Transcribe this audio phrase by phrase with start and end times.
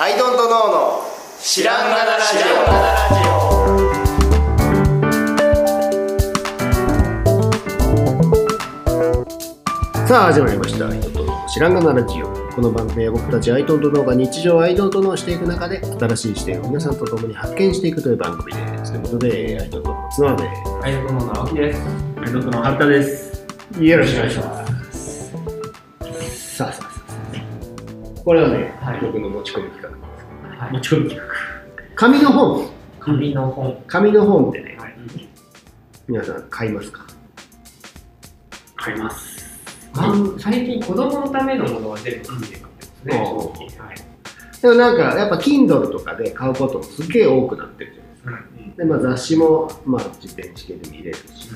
[0.00, 1.02] アイドントノーの
[1.42, 2.36] 知らんがなラジ
[10.06, 18.92] さあ始まりました「アイドントノー知らんがなラジオ」この番組は僕たちアイドントノーが日常をアイドントノーしていく中で新しい視点を皆さんと共に発見していくという番組です。
[18.92, 20.48] ということでアイドントノー角で。
[20.80, 21.82] アイドルの直樹です。
[22.24, 23.46] アイドルの春田です。
[23.80, 24.77] よろしくお願いします
[28.24, 29.00] これはね、はい。
[29.00, 30.58] 僕の持ち込み企画。
[30.64, 31.28] はい、持ち込み企
[31.94, 32.64] 紙の本。
[33.00, 33.06] 画。
[33.06, 33.84] 紙の本。
[33.86, 34.96] 紙の本ってねはい。
[36.06, 37.06] 皆さん買いますか？
[38.76, 39.58] 買います。
[40.38, 42.62] 最近子供のためのものが出るので、ね、
[43.04, 43.86] うん正直。
[43.86, 43.96] はい。
[44.60, 48.76] でもなんかやっぱ Kindle とかで買うこともすっげえ多くなってるじゃないですか。
[48.78, 51.50] で、まあ、雑誌も、まあ、自転地形で見れるし、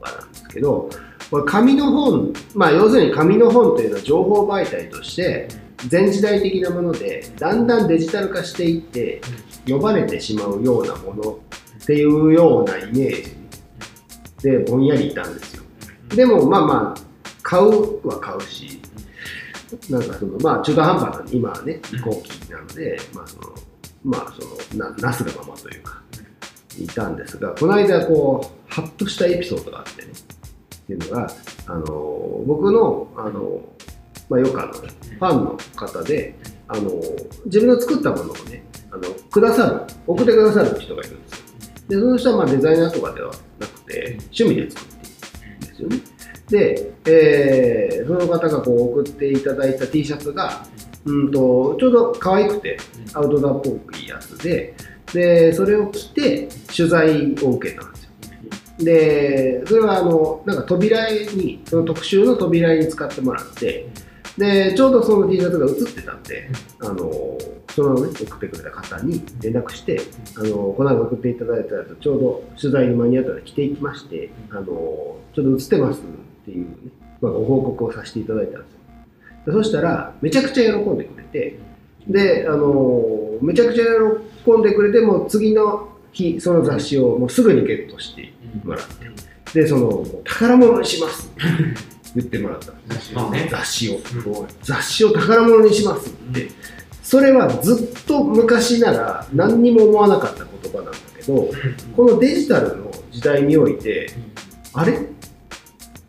[0.00, 0.88] はなんですけど、
[1.30, 5.48] これ紙の本、まあ、要するに紙の本というのは情報媒体として、
[5.88, 9.20] 全時代的なもので、だんだんデジタル化していって、
[9.66, 11.38] 呼ばれてしまうようなもの
[11.82, 13.36] っていうようなイメージ
[14.42, 15.62] でぼんやりいたんですよ。
[16.10, 18.80] でも、まあまあ、買うは買うし、
[19.90, 23.54] なんかその、まあ、中途半端な、今はね、移行期なので、まあ、その、
[24.04, 26.00] まあ、その、ななすがままというか、
[26.78, 31.30] いたんですが、この間、こう、ハッとしたエピソードがあってね、っていうのが、
[31.66, 31.84] あの、
[32.46, 33.60] 僕の、あの、
[34.28, 36.34] まあ、よくあの、ファンの方で、
[36.68, 36.90] あの、
[37.46, 41.46] 自分の作ったものをね、あの、くださる、送ってくださる人がいるんですよ。
[41.88, 46.00] で、その人はまあデザイナーとかではなくて、趣味で作っているんですよね。
[46.48, 50.64] で、えーその方がこう送っていただいた T シャツが、
[51.04, 52.78] うんと、ちょうど可愛くて、
[53.14, 54.74] アウトドアっぽくいいやつで、
[55.12, 58.10] で、それを着て取材を受けたんですよ。
[58.78, 63.88] で、それはあの、なんか扉絵に、その特集の扉絵に使ってもらって、
[64.38, 67.38] で、ちょうどその T シャツが写ってたんで、あの、
[67.70, 70.00] そのね、送ってくれた方に連絡して、
[70.36, 76.76] あの、この間送っていただいたやつ、ちょうど取材に間に合ったので着ていきまして、あの、ちょっと写ってますっていうね、
[77.20, 79.52] まあ、ご報告をさせていただいたんですよ。
[79.52, 81.58] そしたら、めちゃくちゃ喜んでくれて、
[82.08, 83.02] で、あの、
[83.40, 83.84] めちゃくちゃ
[84.44, 88.32] 喜んでくれて、もう次の日、その雑誌をもうすぐにゲットして
[88.64, 91.32] もらって、で、その、宝物にします
[92.16, 92.72] 言ってもらった。
[92.72, 93.48] んですまあね。
[93.50, 93.96] 雑誌を。
[93.96, 94.46] うん。
[94.62, 96.48] 雑誌を宝物にしますって、
[97.02, 101.48] それはずっと昔なら何にも思わなかった言葉なんだけど、
[101.94, 104.10] このデジタルの時代において、
[104.72, 104.98] あれ？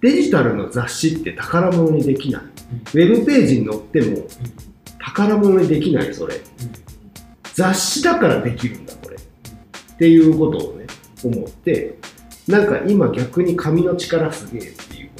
[0.01, 2.41] デジタルの雑誌って宝物にできない。
[2.41, 4.27] ウェブページに載っても
[4.99, 6.35] 宝物にできない、それ。
[7.53, 9.15] 雑誌だからできるんだ、これ。
[9.15, 9.19] っ
[9.97, 10.85] ていうことをね、
[11.23, 11.97] 思って、
[12.47, 14.73] なんか今逆に紙の力すげえ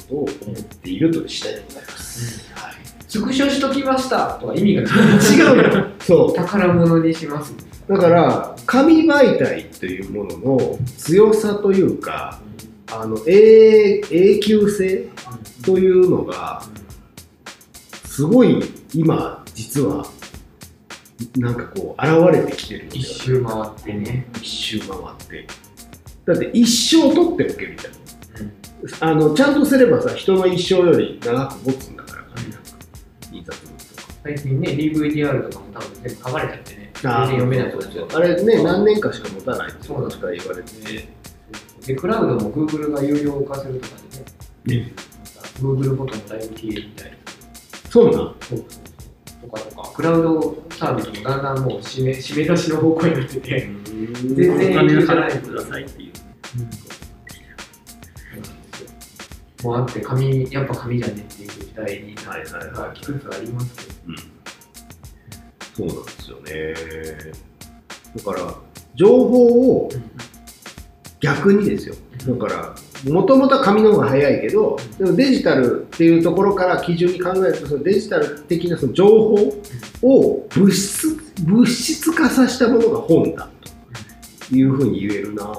[0.08, 2.54] とを思っているという次第でございます。
[2.54, 4.90] はいスクショしときましたとは意味が違う。
[5.56, 6.34] 違うのそう。
[6.34, 7.56] 宝物にします。
[7.88, 12.42] だから、紙媒体というものの強さというか、
[12.92, 15.08] あの永永久性
[15.66, 16.62] というのが、
[18.06, 18.62] すごい
[18.94, 20.06] 今、実は、
[21.38, 24.28] なんかこう、現れてきてる一周回ってね。
[24.42, 25.48] 一周回って。
[26.26, 27.98] だって一生取っておけみたいな。
[29.00, 32.70] あの、ちゃんとすればさ、人の一生より長く持つんだから、紙なんか。
[33.32, 34.14] 印刷物とか。
[34.24, 36.92] 最近ね、DVDR とかも多分全部書かれちゃってね。
[37.02, 41.10] 全あ然読めないとかあれね、何年かしか持たないってそうなん確か言われてて。
[41.88, 43.96] で、クラウドも Google が有料化するとか
[44.66, 44.84] でね。
[44.84, 44.92] ね
[45.60, 47.18] Google フォトもだいぶ消えるみたいな。
[47.90, 48.66] そうなんそう
[49.42, 53.70] とかとか、クラウドサービスもだんだんもう締め締め出しの方向になってて、
[54.36, 56.12] 全然お金を払ってくださいっていう。
[59.64, 63.98] もうあって紙、やっぱ紙じゃねっていう時代にはいはいが来つつありますけど、
[65.76, 66.74] そうなんですよね。
[68.16, 68.54] だから、
[68.96, 69.90] 情報を
[71.20, 71.96] 逆にですよ。
[72.28, 72.76] だから、
[73.12, 79.36] もともとは紙の方が早いけど、でもデジタルっていうところから基準に考えると、そのデジタル的なその情報
[80.04, 83.50] を物質物質化させたものが本だ
[84.50, 85.54] というふうに言えるな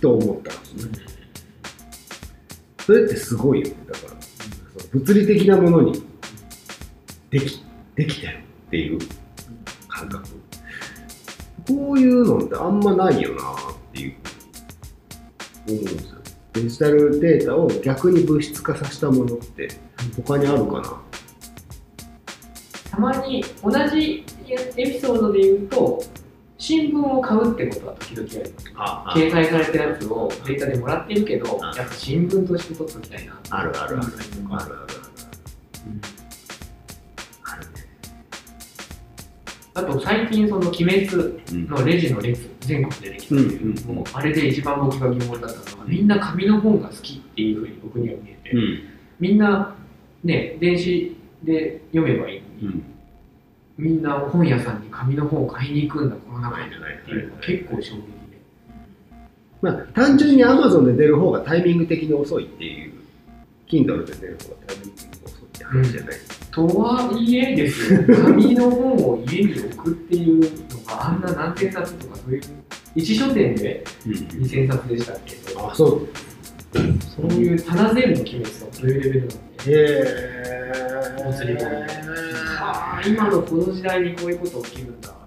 [0.00, 1.17] と思ったんですね。
[2.88, 3.74] それってすごいよね。
[3.86, 4.14] だから、
[4.94, 6.02] 物理的なものに
[7.28, 7.62] でき
[7.94, 8.98] できてるっていう
[9.88, 10.26] 感覚。
[11.66, 13.44] こういうのってあんまないよなっ
[13.92, 14.14] ていう
[15.68, 16.18] 思うんですよ。
[16.54, 19.68] デジタルデータを逆に物質化させたものって
[20.24, 21.02] 他にあるかな？
[22.90, 26.02] たまに同じエピソードで言うと、
[26.58, 28.72] 新聞を買うってことは時々あります。
[28.74, 29.14] あ。
[29.16, 31.72] 掲載されてるやつをデータでもらってるけど、あ。
[31.76, 33.40] やっぱ新聞として取っときたいな。
[33.50, 34.00] あるあるある。
[34.00, 34.12] あるある
[34.50, 34.74] ある
[37.44, 37.88] あるね
[39.74, 41.06] あと最近その鬼滅
[41.68, 48.80] のレジの列全国でできたっていう、うんもうあれで一番僕が疑問だったのはみんな紙の本が好きっていうふうに僕には見えて、うん。
[49.20, 49.76] みんな
[50.24, 52.94] ね電子で読めばいいのに、うん。
[53.78, 56.68] みんな本屋さんに紙の本を買いに行くんだこの中でっ
[57.04, 58.02] ていうのが結構衝撃で。
[59.60, 62.92] まあ単純に Amazon で出る方がタイミング的に遅いっていう
[63.66, 66.16] Kindle で出る方がタイミング的に遅いって話じゃない、
[66.52, 70.40] とはいえですよ、紙の本を家に置くっていう
[70.70, 72.42] のがあんな何千冊とかそういう
[72.94, 75.36] 一書店で2000冊でしたっけ？
[75.56, 76.08] あそう。
[77.16, 81.68] そういう棚全部決めてたそういうレベルなんでへえ物理的に
[82.60, 85.17] ああ今のこの時代にこういうこと起きるんだ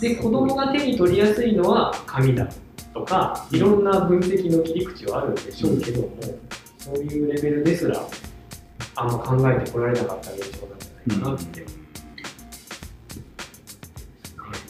[0.00, 2.48] で子供が手に取りやすいのは紙だ
[2.94, 6.08] とかいろんな分析の切り口はあるんでしょうけども、
[6.78, 8.00] そういうレベルですら
[8.96, 11.70] あんま考えてこられなかった現象なんじゃないかなって、なる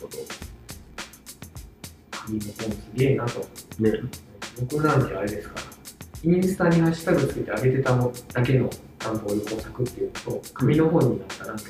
[0.00, 0.18] ほど。
[2.10, 3.40] 紙の本すげえなと。
[3.78, 3.92] ね。
[4.60, 5.62] 僕なんてあれですから
[6.22, 8.68] インスタにハッシュタグつけて上げてたもだけの
[8.98, 11.64] 担保旅工作っていうのと紙の本になったなんて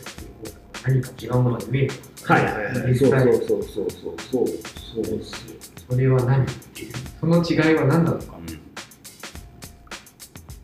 [0.85, 1.93] 何か違うものに見える。
[2.25, 2.45] はい。
[2.45, 4.47] はいはいそうそうそうそうそうそう
[4.95, 8.39] そうですよそれは何っていうその違いは何なのか、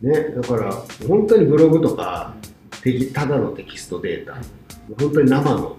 [0.01, 0.73] ね、だから
[1.07, 2.35] 本当にブログとか
[3.13, 4.35] ただのテキストデータ
[4.99, 5.77] 本当に生の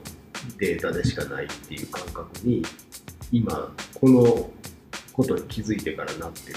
[0.58, 2.62] データでしかないっていう感覚に
[3.32, 4.50] 今この
[5.12, 6.56] ことに気づいてからなってる、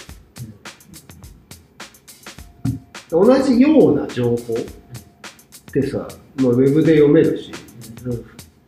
[3.09, 4.57] 同じような情報っ
[5.73, 7.51] てさ、まあ、ウェブで読めるし、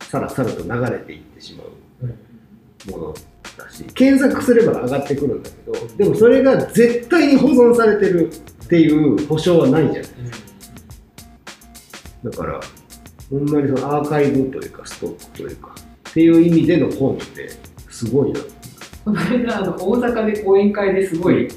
[0.00, 3.14] さらさらと流れていってしまうもの
[3.56, 10.10] だし検索すれば上がってくるんだけどでもそれが絶対に保存されてるっていう保証はないじゃない。
[12.24, 12.60] だから
[13.30, 15.74] ほんまにそのアーカイブというかストックというか
[16.10, 17.50] っていう意味での本って
[17.90, 18.40] すごいな。
[19.04, 21.48] この間あの大阪で講演会ですごい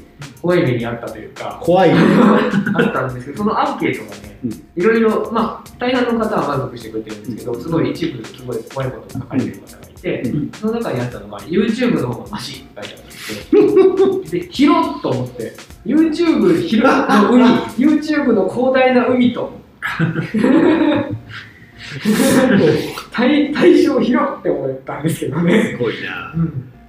[0.41, 1.95] 怖い目にあったというか怖いよ
[2.75, 4.26] あったんですけどそのアンケートがねうん
[4.75, 10.51] いろいろまあ大半の方は満足してくれてるんですけどすごい一部すごい怖いことを書かれてる方がいて、うん。
[10.51, 15.53] その中にあったのが YouTube の方がマシって書いてあったんですよで広っと思って
[15.85, 17.43] YouTube 広の海
[17.77, 19.51] YouTube の広大な海と
[23.11, 26.33] 対対象広って思ったんですけどね、すごいな。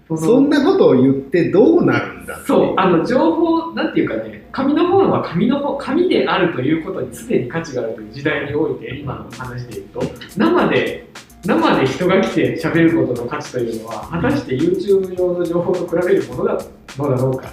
[0.09, 1.98] うん、そんなことを言ってどうな
[2.28, 10.02] だそう、あの情報、なんていうかね、紙の本は紙の本、紙であるということに常に価値があるという時代において、今の話で言うと、
[10.36, 11.08] 生で、
[11.44, 16.58] 生で人が来て喋ることの価値というのは、果たして YouTube 上の情報と比べるものだ
[16.98, 17.50] のだろうか。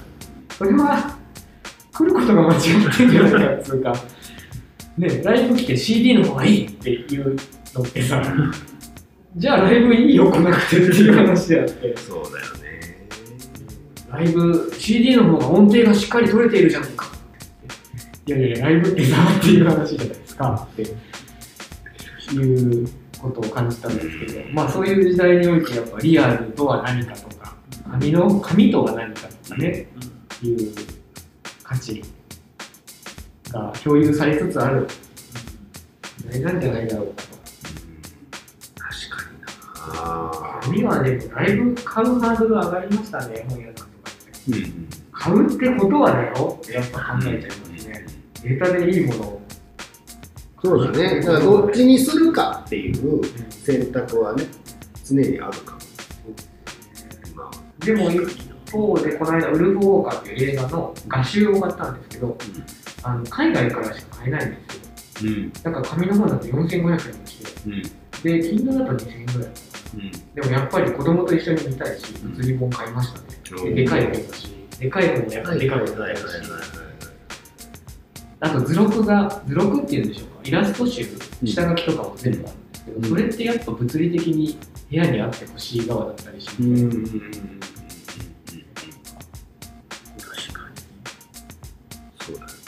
[0.49, 1.17] それは、
[1.93, 3.95] 来ることが間違ってんじゃないかっつうか、
[4.97, 7.35] ね、ライブ来て CD の方がいいっていう
[7.73, 8.21] のってさ、
[9.37, 11.95] じゃあライブいいよ来なくてっていう話であって。
[11.97, 12.54] そうだよね
[14.15, 17.11] ライブ CD の方が音程がしっかり取れているじゃないか。
[18.27, 20.81] いやいやライブってさっていう話じゃないですかって
[22.33, 22.89] いう
[23.21, 27.55] ことを感じたんですけどまあそういう時代においてやっぱリアルとは何かとか
[27.91, 29.87] 紙の紙とは何かとかね
[30.41, 30.57] いう
[31.63, 32.01] 価値
[33.51, 34.87] が共有されつつある。
[36.17, 37.27] 時代なんじゃないだろうかと。
[38.81, 39.47] 確かにな
[39.87, 40.59] あ。
[40.63, 43.87] 紙はね、だいぶ買うハードル上がりましたね、本屋さん
[45.11, 48.05] 買うってことはだよってやっぱ考えちゃいますね。
[48.43, 49.41] データでいいものを。
[50.63, 51.21] そうだね。
[51.21, 54.45] だからどっちにするかっていう選択はね
[55.03, 55.79] 常にあるかも。
[57.35, 58.21] まあでも一
[58.71, 62.37] 方で、この間、ウルフ・ウォーカーっていう映画の画集を買ったんですけど、
[63.03, 64.57] あの海外からしか買えないんで
[65.17, 65.31] すよ。
[65.31, 65.53] うん。
[65.53, 67.81] だから紙の本だと4500円もして、うん。
[67.81, 67.89] で、
[68.51, 69.47] Kindle だと2000円ぐらい。
[69.47, 69.74] うん
[70.33, 73.25] でもやっぱり子供と一緒に見たいし、物理本買いましたね。
[73.63, 76.21] ででかい本だし、でかい本もやっぱりでかい本だし。
[78.41, 81.03] あと図録が、図録っていうんでしょうか、イラスト集、
[81.41, 81.47] うん。
[81.47, 83.05] 下書きとかも全部あるんですけど、うん。
[83.05, 84.57] それってやっぱ物理的に
[84.91, 87.13] 部屋にあってほしい側だったりします、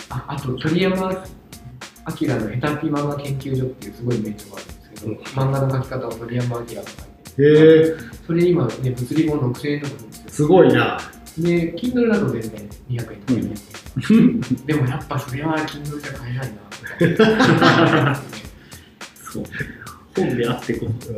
[0.10, 1.16] ああと鳥山明
[2.40, 5.18] のヘタピ漫画研究所っていうすごい名著があるんですけど、うん。
[5.18, 9.94] 漫画の描き方を鳥山明が書いてて、へえそれ今ね、物理本6000円とか
[10.28, 11.00] すごいな
[11.38, 13.56] で、Kindle だと全然200円とか200円。
[14.66, 18.12] でもやっぱそれは Kindle じゃ買えないな。
[18.12, 18.18] に。
[19.32, 19.44] そう。
[20.16, 21.14] 本であってこそ。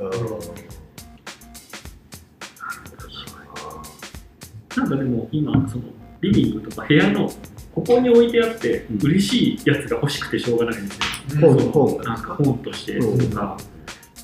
[4.79, 5.83] なんかでも今、その
[6.21, 7.31] リビングとか部屋の
[7.73, 11.49] ここに置いてあってうん嬉しいやつが欲しくてしょうがないんですよ。
[11.71, 13.57] 本なんか本としてうんとか、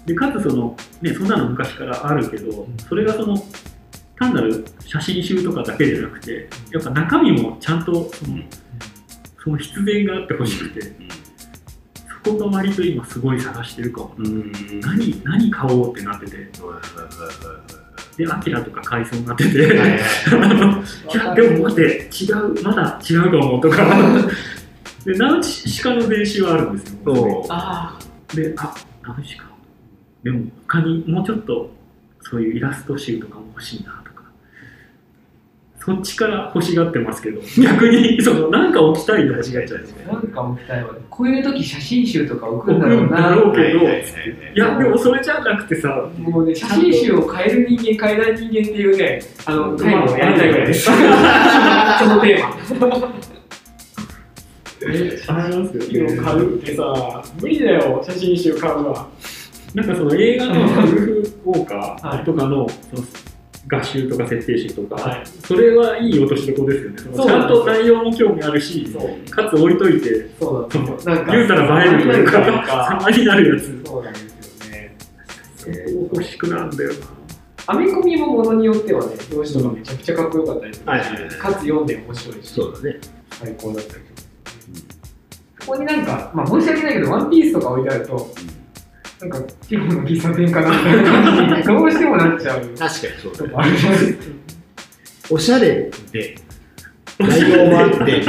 [0.05, 3.35] でかつその、ね、そんなの昔からあるけど、それがその
[4.17, 8.37] 単なる写真集とかだけじゃなくてやっぱ中身もちゃんとその
[9.43, 10.81] その必然があってほしくて、
[12.23, 14.15] そこが割と今すごい探してるかも。
[14.17, 14.51] うん。
[14.81, 16.49] 何何買おうってなってて。
[18.17, 19.99] でアキラとか買いそうになってて、はい
[21.13, 23.85] やでも待って違うまだ違うかもとか。
[25.05, 27.45] でナウシカの電子はあるんですよ。
[28.33, 29.54] であナウシカ
[30.25, 31.69] でも他にもうちょっと
[32.21, 34.23] そういうイラスト集とかも欲しいなとか。
[35.79, 37.39] そっちから欲しがってますけど。
[37.63, 44.01] 逆にそのなんか置きたいと欲しがっちゃうんですねあなんか置きたいわこういう時写真集とか置くんだろうんなだろうけど、はいはいはいはい
[44.55, 44.59] い。
[44.59, 50.85] やでもそれじゃなくてさもうね写真集を変える人間変えない人間っていうねあの回をやりたいぐらいです。
[50.85, 50.97] その
[52.21, 53.13] テーマ。
[54.87, 55.77] えあります？
[55.77, 59.07] よ色買うってさ無理だよ写真集買うわ
[59.75, 62.19] なんかその映画のウルフ・ウォーカはい。
[62.19, 63.03] ーとかのその
[63.67, 65.23] 画集とか設定集とか、はい。
[65.45, 66.97] それはいい落としどころですよね。
[67.25, 68.85] ちゃんと内容も興味あるし、
[69.29, 70.69] かつ置いといて、そう
[71.09, 73.81] なん言うたら映えるというか、か様になるやつ。
[73.85, 74.29] そうなんです
[74.69, 74.95] よね。
[76.13, 76.95] 欲しくなるんだよな。
[77.67, 81.29] アメコミもものによってはね表紙とかめちゃくちゃかっこよかったりするし、はいはいはい。
[81.29, 82.99] かつ読んで面白いしそうだね。
[83.31, 84.03] 最高だったりする
[85.61, 88.29] そこになんか、まあ、申し訳ないけど、ワンピースとか置いてあると、
[89.27, 92.59] なんか、地方の喫茶店かなみたいな感じにどうしてもなっちゃう。
[92.61, 92.91] 確かに
[93.21, 93.53] そうだね。
[93.55, 93.63] あ。
[95.31, 96.35] おしゃれで
[97.17, 98.21] 内容もあって。
[98.21, 98.25] うん。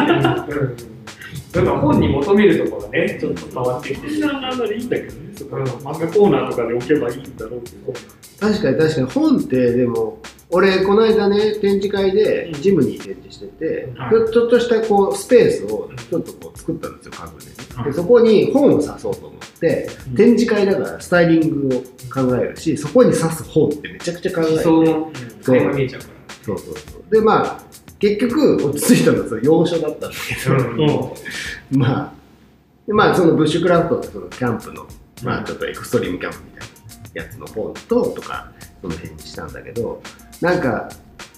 [1.55, 4.09] なんか本に求めるところがね、ちょっと変わってきて。
[4.09, 7.93] そんないいんだけどね、そこうん漫画コーナーとかで置けばいいんだろうけど。
[8.41, 9.07] 確かに確かに。
[9.11, 10.19] 本ってでも
[10.51, 14.11] 俺この間ね展示会でジムに展示してて、はい。
[14.33, 20.15] ちょっとしたこうスペースをちょっとこう作ったんですよ家具で,、はいでそこに本を刺そうと思って、うん。
[20.15, 21.81] 展示会だからスタイリングを
[22.13, 25.13] 考えるしそこに刺す本ってめちゃくちゃ考えてその
[25.45, 26.07] 垣間見えちゃうか
[26.45, 27.13] そうそうそう。
[27.13, 27.61] でまあ
[27.99, 31.17] 結局落ち着いたのはその要所だったんだけど、
[31.73, 32.13] まあ
[32.87, 34.87] でまあそのブッシュクラフトってそのキャンプの、
[35.25, 36.69] まあちょっとエクストリームキャンプみたい
[37.15, 40.03] なやつの本ととかその辺にしたんだけど
[40.41, 40.89] なんか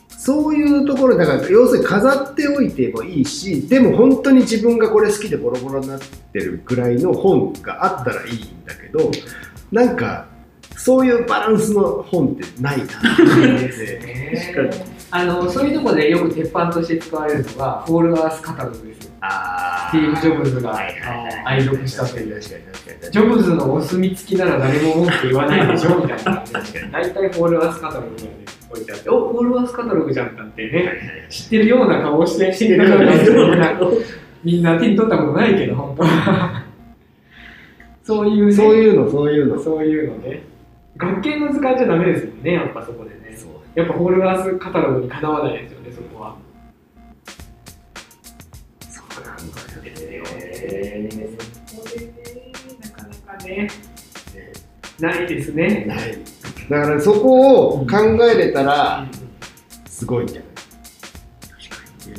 [0.09, 9.11] そういうところだから要するに飾っておいてもいいしでも本当に自分がこれ好きでボロボロになってるぐらいの本があったらいいんだけど
[9.71, 10.27] なんか
[10.77, 19.13] そういうバランスの本ってないなって思って 確かあのそういうところでよく鉄板として使われるのが、 Whole Earth Catalog ですよ。
[19.21, 22.41] あスティーブ・ジョブズがはいはいはい愛読したという。
[22.41, 26.45] ジョブズのお墨付きなら誰も文句言わないでしょみたいな。
[26.93, 28.29] 大体 Whole Earth Catalog がね
[28.71, 30.97] 置いてあって、お Whole Earth Catalog じゃんなんてね、はいはい
[31.31, 34.05] 知ってるような顔をして、知ってるような顔して
[34.45, 36.65] みんな手に取ったことないけど、本当は。
[38.05, 40.43] そういうね、そういうのそういうのそういうのね。
[40.97, 43.37] 学研の図鑑じゃダメですもんね、やっぱそこでね。
[43.37, 46.37] そうやっぱホールアースカタログにかなわないですよね、そこは。
[48.91, 49.43] そうなんだ
[49.83, 51.11] ですよよねね。
[51.67, 52.13] そこでね、
[52.81, 53.69] なかなかね、
[54.99, 55.85] ないですね。
[55.87, 56.19] ない
[56.69, 59.07] だからそこを考えれたら
[59.87, 60.49] すごいんじゃない？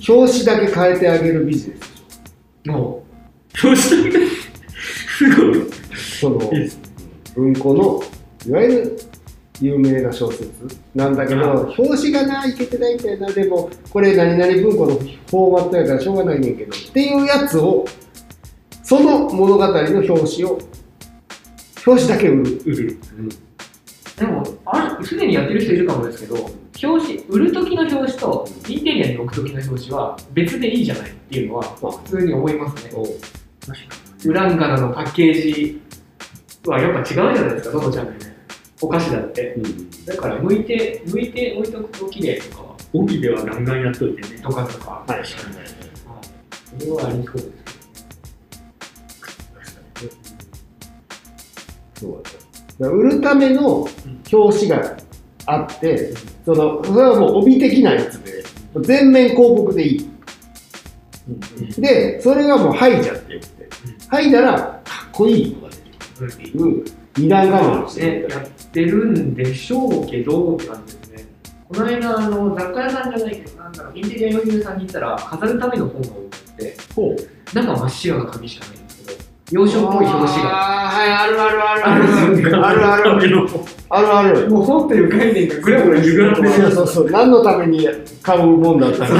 [0.07, 3.03] 表紙だけ変えてあげるビジネスでしも
[3.55, 4.25] そうしたら
[5.07, 5.61] すごい。
[5.61, 5.65] ょ
[6.19, 6.39] その
[7.35, 8.01] 文庫の
[8.47, 8.99] いわゆる
[9.61, 10.49] 有名な小説
[10.95, 17.85] なんだけど、は表紙がないけてないんだよなでもこれ何々文庫のフォーマットやからしょうがないねんけどっていうやつを
[18.83, 20.59] その物語の表紙を
[21.85, 22.99] 表紙だけ売る、売る。
[24.17, 32.91] う、でも、ある、すでにやってる人いるかもですけど、表紙、売る時の表紙とインテリアに置く時の表紙は別でいいじゃないっていうのは、まあ普通に思いますね。
[32.93, 33.19] お確か
[34.25, 35.81] ウランガナのパッケージ
[36.65, 38.28] はやっぱ違うじゃないですか、どのチャンネル
[38.81, 39.55] お菓子だって。
[40.05, 42.63] だから、向いて、向いて置いとくと綺麗とか。
[42.63, 42.99] は、に。
[43.01, 44.41] 帯ではガンガンやっといてね。
[44.41, 45.21] とかとか、はい。
[45.25, 47.69] それはありそうです。
[51.99, 52.23] そう
[52.81, 53.85] だ売るための
[54.31, 54.97] 表紙が
[55.45, 56.13] あって、
[56.45, 58.43] そのそれはもう帯的なやつで
[58.81, 60.09] 全面広告でいい。
[61.77, 63.69] でそれがもう剥いじゃってよくて
[64.09, 65.81] 剥いだらかっこいいのが出て
[66.17, 66.85] くるっていう
[67.17, 68.27] 二段構えをしてね、
[68.73, 71.25] るやってるんでしょうけどって感じですね。
[71.67, 79.19] この間、あの雑貨屋さんじゃないけど、なんだろう、インテリア用品屋さんに行ったら、飾るための本が置いてあって、ほう中真っ白な紙しかないんですけど、
[79.51, 80.49] 洋書っぽい表紙が。
[80.49, 83.49] ああはいあるあるあるあるあるあるある。
[83.91, 87.87] あるあるもう本という概念がぐらぐら歪んでそうそうそう何のために
[88.21, 89.15] 買うもんだったの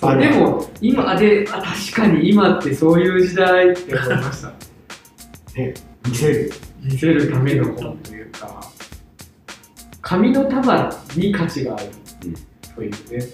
[0.18, 4.52] でも、今で、あ確かに今ってそういう時代って思いました。
[5.56, 5.74] ね
[6.08, 6.52] 見せる
[6.88, 8.62] 見せるための本というか
[10.00, 11.86] 紙の束に価値がある
[12.24, 12.34] うん
[12.74, 13.26] というね、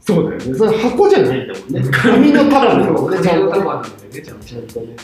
[0.00, 0.54] そうだよね。
[0.54, 1.82] それ箱じゃないんだもんね。
[1.90, 4.96] 紙の束だもんね、ちゃ紙のんとなんでねちゃんとちゃんとね。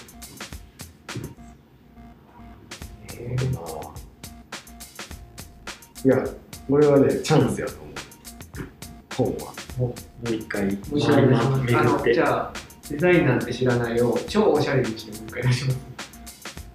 [3.18, 3.36] え
[6.04, 6.24] いや、
[6.68, 7.72] 俺はね、チャンスやと
[9.16, 9.36] 思う。
[9.38, 9.52] 本は。
[9.78, 9.94] も
[10.26, 12.52] う一回、もう一回あじゃあ
[12.90, 15.91] デザインなんて知らないを超おしゃれにしてもう一回出します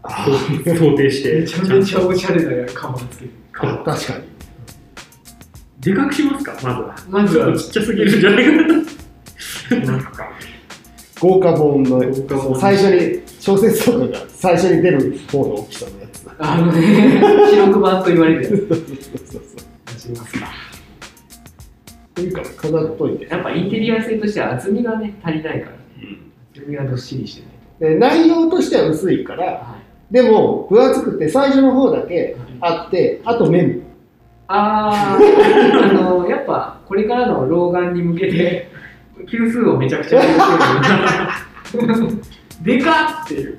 [0.09, 4.23] 想定して、めちゃめちゃおしゃれなカバンつけるあ確かに。
[5.79, 6.95] でかくしますか、まずは。
[7.09, 8.51] まずはちっちゃすぎるんじゃないか
[9.75, 9.85] な。
[9.85, 10.29] なんか
[11.19, 16.35] 豪華本の豪華本最初に小説とかが最初に出る方の大きさのやつだ。
[16.39, 19.43] あのね記録版と言われるやつそうそうそう
[19.93, 20.47] 出しますか
[22.15, 22.25] そう。
[22.25, 23.27] いいから飾っといて。
[23.27, 25.75] やっぱインテリア性としては厚みがね足りないから
[26.55, 27.47] 厚みがどっしりしてな
[27.91, 29.76] いで内容としては薄いから、と、はい
[30.11, 33.83] でも分厚くて最初の方だけあって、あとメモ。
[34.49, 38.71] あーあのやっぱこれからの老眼に向けて
[39.29, 40.27] 級数をめちゃくちゃ入
[41.83, 42.17] れてる
[42.61, 43.57] でかっっていう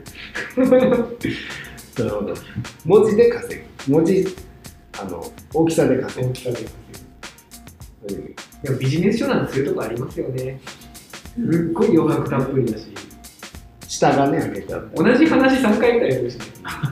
[1.99, 2.35] なるほど。
[2.87, 3.93] 文字で稼ぐ。
[3.93, 4.25] 文字、
[4.99, 6.57] あの、大きさで稼大きさで
[8.09, 8.14] ぐ。
[8.14, 10.61] うんでもビジネス書なんてそういうとこありますよね
[11.35, 12.87] すっごい余白たっぷりだし
[13.99, 15.02] 下がね、開けてあった。
[15.02, 16.45] 同じ話3回ぐらいするしね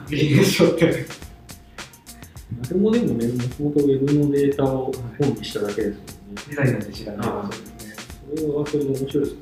[0.09, 1.05] ビジネス書って
[2.67, 6.41] でもでもね、もともとウェブのデータを本にしただけですもんね。
[6.49, 7.95] デザインなんて知らないですね
[8.35, 9.39] それはそれで面白いですね。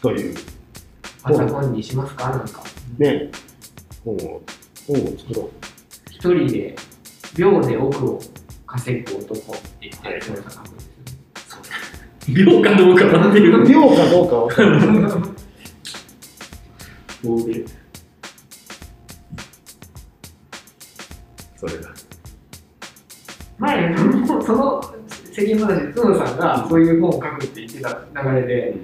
[0.00, 0.34] という、
[1.22, 2.30] パソコンにしますか？
[2.30, 2.62] なんか
[2.98, 3.30] ね、
[4.04, 4.42] 本を、
[4.86, 5.50] 本を作ろう。
[6.10, 6.76] 一人で
[7.34, 8.20] 秒で億を
[8.68, 10.86] 稼ぐ男って言ってそれが書くんです
[11.54, 12.44] よね。
[12.44, 13.48] 秒かどうかはってい。
[13.50, 13.66] う。
[13.66, 15.08] 秒かどうかわかんな。
[21.56, 21.88] それだ。
[23.58, 24.94] 前その
[25.32, 28.76] 世間話で角野さんがそういう本を書くって言ってた流れで。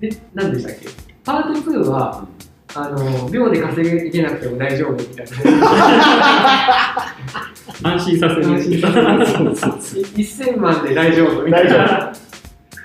[0.00, 0.88] で何でしたっけ？
[1.24, 2.26] パート2は
[2.74, 5.32] あの秒で稼げなくても大丈夫みたいな
[7.82, 8.46] 安心させる。
[8.46, 12.12] 安心させる1000万で大丈夫みたいな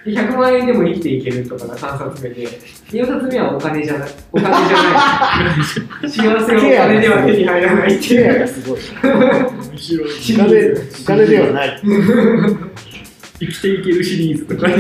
[0.06, 2.46] で100万円でも生きていけるとかが3冊目で
[2.90, 8.80] 4冊目はお金じゃないお金じゃない 幸せはお金では手に入らないっていうがすごい。
[9.04, 10.10] 面白い。
[11.02, 11.82] お金、ではない。
[13.40, 14.76] 生きていけるシリーズとかね。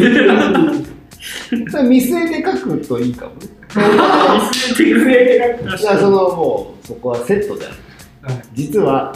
[1.69, 3.47] それ見据えて書くといいかもね。
[3.76, 3.82] 見
[4.76, 5.60] 据えてくれ。
[5.80, 7.76] いや、そのもう、そこはセットである。
[8.36, 9.13] はい実は、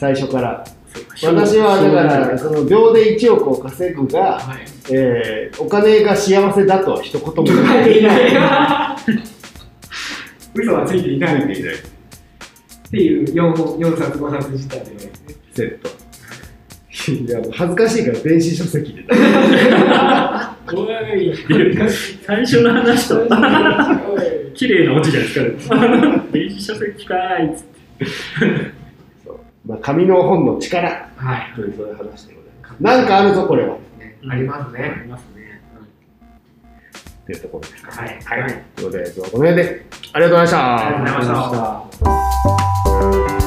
[0.00, 0.64] 最初から。
[1.22, 7.94] 私はだから、その秒で1億を稼ぐが、はいえーお金が幸せだとは一言も言書ないい。
[7.94, 8.32] ていない
[10.54, 11.46] 嘘はついていないっ
[12.90, 15.12] ていう4本4冊5冊自体でね
[15.54, 15.90] セット。
[17.12, 19.04] いや、もう恥ずかしいから電子書籍で。
[20.72, 21.90] おいっていう
[22.24, 23.26] 最初の話と
[24.54, 26.24] 綺麗なオチじゃないですか。
[26.32, 28.79] 電子書籍かーいっつって。
[29.70, 32.82] まあ、紙の本の力はいというそういう話でございます。
[32.82, 33.76] なんかあるぞ、これは。
[33.98, 35.62] ねありますあねりますね。
[37.24, 38.02] というところですか。
[38.02, 38.64] はいはい。
[38.74, 40.86] ということで、今日はこの辺で、ありがとうございました。
[40.86, 43.39] ありがとうございました